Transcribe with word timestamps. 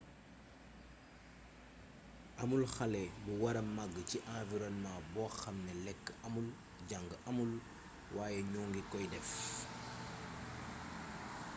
amul 2.41 2.63
xale 2.75 3.03
bu 3.23 3.31
wara 3.43 3.61
mag 3.77 3.93
ci 4.09 4.17
environnement 4.39 4.99
bo 5.13 5.23
xamne 5.39 5.73
lek 5.85 6.03
amul 6.25 6.47
jang 6.89 7.09
amul 7.29 7.51
way 8.15 8.35
ñu 8.53 8.61
ngi 8.69 8.81
koy 8.91 9.05
def 9.13 9.29